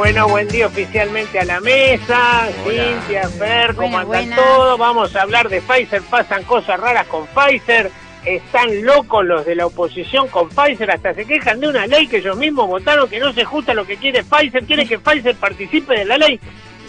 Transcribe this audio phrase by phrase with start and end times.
[0.00, 2.48] Bueno, buen día oficialmente a la mesa.
[2.64, 4.78] Cintia, Fer, ¿cómo andan todos?
[4.78, 6.00] Vamos a hablar de Pfizer.
[6.00, 7.90] Pasan cosas raras con Pfizer.
[8.24, 10.90] Están locos los de la oposición con Pfizer.
[10.90, 13.74] Hasta se quejan de una ley que ellos mismos votaron que no se ajusta a
[13.74, 14.64] lo que quiere Pfizer.
[14.64, 16.40] Quiere que Pfizer participe de la ley.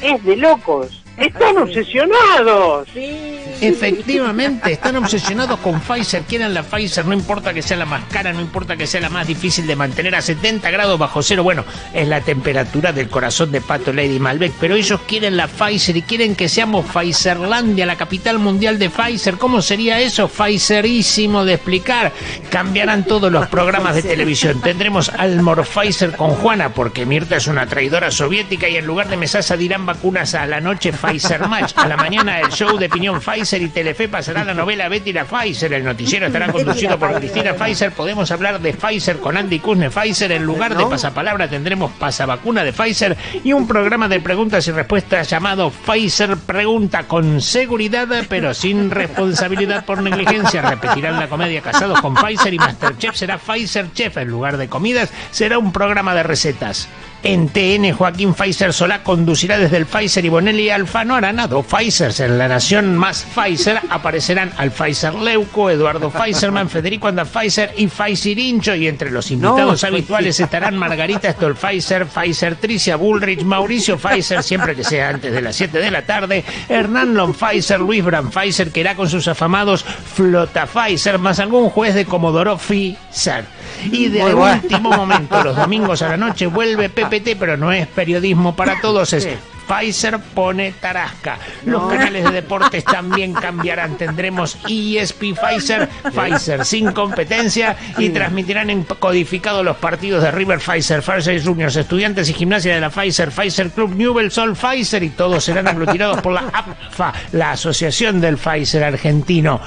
[0.00, 1.03] Es de locos.
[1.16, 2.88] Están obsesionados.
[2.92, 3.34] Sí.
[3.60, 6.22] Efectivamente, están obsesionados con Pfizer.
[6.22, 9.10] Quieren la Pfizer, no importa que sea la más cara, no importa que sea la
[9.10, 11.42] más difícil de mantener a 70 grados bajo cero.
[11.42, 15.96] Bueno, es la temperatura del corazón de Pato Lady Malbec, pero ellos quieren la Pfizer
[15.96, 19.36] y quieren que seamos Pfizerlandia, la capital mundial de Pfizer.
[19.36, 20.28] ¿Cómo sería eso?
[20.28, 22.12] Pfizerísimo de explicar.
[22.50, 24.60] Cambiarán todos los programas de televisión.
[24.60, 29.16] Tendremos Almor Pfizer con Juana, porque Mirta es una traidora soviética y en lugar de
[29.16, 31.72] mesasa dirán vacunas a la noche Pfizer Match.
[31.76, 35.24] A la mañana el show de opinión Pfizer y Telefe pasará la novela Betty la
[35.24, 35.72] Pfizer.
[35.72, 37.92] El noticiero estará conducido por Cristina Pfizer.
[37.92, 40.32] Podemos hablar de Pfizer con Andy Kuzne Pfizer.
[40.32, 45.28] En lugar de pasapalabra tendremos pasavacuna de Pfizer y un programa de preguntas y respuestas
[45.28, 50.62] llamado Pfizer Pregunta con seguridad pero sin responsabilidad por negligencia.
[50.62, 54.16] Repetirán la comedia Casados con Pfizer y Masterchef será Pfizer Chef.
[54.16, 56.88] En lugar de comidas será un programa de recetas.
[57.26, 61.64] En TN, Joaquín Pfizer Solá conducirá desde el Pfizer y Bonelli Alfano harán a dos
[61.64, 62.20] Pfizers.
[62.20, 67.86] En la nación más Pfizer aparecerán al Pfizer Leuco, Eduardo Pfizerman, Federico Anda Pfizer y
[67.86, 68.74] Pfizer Incho.
[68.74, 74.84] Y entre los invitados habituales estarán Margarita Stolpfizer, Pfizer Tricia Bullrich, Mauricio Pfizer, siempre que
[74.84, 78.80] sea antes de las 7 de la tarde, Hernán Lon Pfizer, Luis Bran Pfizer, que
[78.80, 83.53] irá con sus afamados Flota Pfizer, más algún juez de Comodoro Pfizer.
[83.90, 88.54] Y de último momento, los domingos a la noche, vuelve PPT, pero no es periodismo
[88.54, 89.28] para todos, es
[89.66, 91.38] Pfizer pone Tarasca.
[91.64, 93.96] Los canales de deportes también cambiarán.
[93.96, 101.02] Tendremos ESP Pfizer, Pfizer sin competencia y transmitirán en codificado los partidos de River Pfizer,
[101.02, 105.44] Pfizer Juniors, estudiantes y gimnasia de la Pfizer, Pfizer Club Newell Sol Pfizer y todos
[105.44, 109.60] serán aglutinados por la APFA, la Asociación del Pfizer Argentino.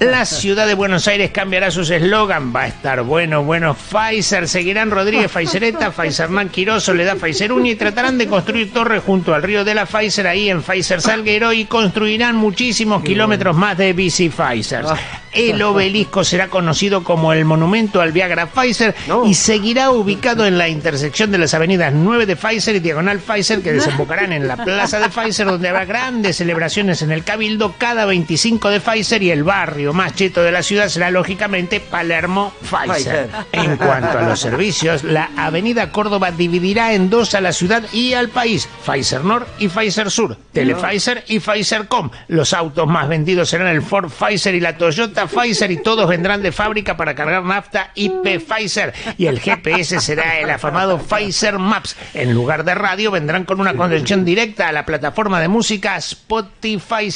[0.00, 2.54] La ciudad de Buenos Aires cambiará sus eslogan.
[2.54, 3.74] Va a estar bueno, bueno.
[3.74, 9.34] Pfizer seguirán Rodríguez Pfizereta, Pfizerman Quiroso, le da Pfizer y tratarán de construir torres junto
[9.34, 13.92] al río de la Pfizer ahí en Pfizer Salguero y construirán muchísimos kilómetros más de
[13.92, 14.84] bici Pfizer.
[15.32, 18.94] El obelisco será conocido como el monumento al Viagra Pfizer
[19.24, 23.62] y seguirá ubicado en la intersección de las avenidas 9 de Pfizer y Diagonal Pfizer
[23.62, 28.04] que desembocarán en la plaza de Pfizer donde habrá grandes celebraciones en el Cabildo cada
[28.04, 33.30] 25 de Pfizer y el barrio más cheto de la ciudad será lógicamente Palermo Pfizer.
[33.52, 38.14] En cuanto a los servicios, la avenida Córdoba dividirá en dos a la ciudad y
[38.14, 42.10] al país, Pfizer Norte y Pfizer Sur, Telepfizer y Pfizer.com.
[42.28, 46.42] Los autos más vendidos serán el Ford Pfizer y la Toyota Pfizer y todos vendrán
[46.42, 48.92] de fábrica para cargar nafta IP Pfizer.
[49.18, 51.96] Y el GPS será el afamado Pfizer Maps.
[52.14, 57.10] En lugar de radio vendrán con una conexión directa a la plataforma de música Spotify.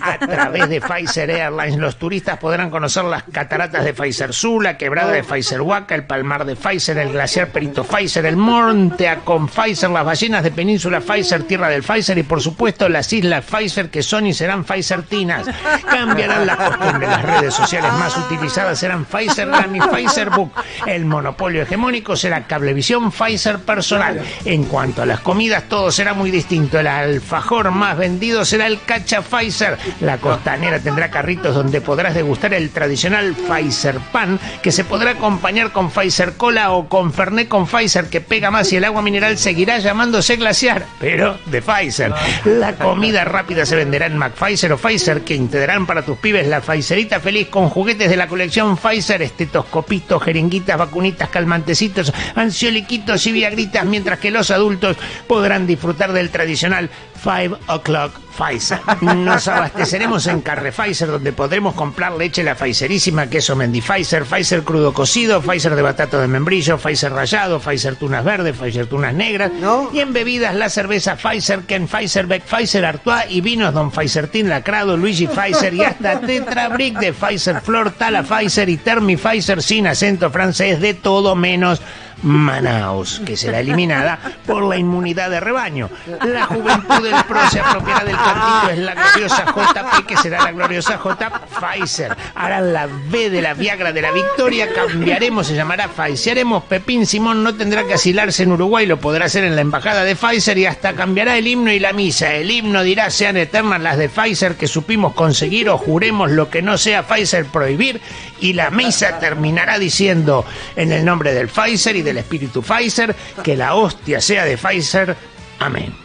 [0.00, 4.76] A través de Pfizer Airlines los turistas podrán conocer las cataratas de Pfizer Sur, la
[4.76, 9.48] quebrada de Pfizer Huaca, el palmar de Pfizer, el glaciar Perito Pfizer, el monte con
[9.48, 13.90] Pfizer, las ballenas de Península Pfizer, tierra del Pfizer y por supuesto las islas Pfizer
[13.90, 15.46] que son y serán Pfizer Tinas.
[15.88, 17.06] Cambiarán la costumbre.
[17.06, 20.52] Las redes sociales más utilizadas serán Pfizer Land y Pfizer Book.
[20.86, 24.20] El monopolio hegemónico será Cablevisión Pfizer Personal.
[24.44, 26.78] En cuanto a las comidas, todo será muy distinto.
[26.78, 29.78] El alfajor más vendido será el Cacha Pfizer.
[30.00, 35.72] La costanera tendrá carritos donde podrás degustar el tradicional Pfizer Pan, que se podrá acompañar
[35.72, 39.38] con Pfizer Cola o con Fernet con Pfizer, que pega más y el agua mineral
[39.38, 40.86] seguirá llamándose glaciar.
[41.00, 42.12] Pero de Pfizer.
[42.44, 46.60] La comida rápida se venderá en McPfizer o Pfizer, que integrarán para tus pibes la
[46.60, 53.86] Pfizerita feliz con juguetes de la colección Pfizer, estetoscopitos, jeringuitas, vacunitas, calmantecitos, ansioliquitos y viagritas,
[53.86, 56.90] mientras que los adultos podrán disfrutar del tradicional
[57.24, 58.80] 5 o'clock Pfizer.
[59.00, 64.62] Nos abasteceremos en Carre Pfizer, donde podremos comprar leche la Pfizerísima, queso Mendy Pfizer, Pfizer
[64.62, 69.52] crudo cocido, Pfizer de batata de membrillo, Pfizer rallado, Pfizer tunas verdes, Pfizer tunas negras.
[69.92, 74.28] Y en bebidas la cerveza Pfizer, Ken Pfizer, Beck Pfizer, Artois y vinos Don Pfizer
[74.28, 79.16] Tin Lacrado, Luigi Pfizer y hasta Tetra Brick de Pfizer Flor, Tala Pfizer y Termi
[79.16, 81.80] Pfizer sin acento francés de todo menos
[82.22, 85.90] Manaus, que será eliminada por la inmunidad de rebaño.
[86.26, 90.52] La juventud del PRO se apropiará del cantito, es la gloriosa JP, que será la
[90.52, 92.16] gloriosa J Pfizer.
[92.34, 96.34] Harán la B de la Viagra de la Victoria, cambiaremos, se llamará Pfizer.
[96.34, 100.04] Haremos Pepín Simón, no tendrá que asilarse en Uruguay, lo podrá hacer en la embajada
[100.04, 102.34] de Pfizer y hasta cambiará el himno y la misa.
[102.34, 106.62] El himno dirá sean eternas las de Pfizer que supimos conseguir o juremos lo que
[106.62, 108.00] no sea Pfizer prohibir
[108.40, 110.44] y la misa terminará diciendo
[110.76, 115.16] en el nombre del Pfizer y del espíritu Pfizer, que la hostia sea de Pfizer.
[115.58, 116.03] Amén.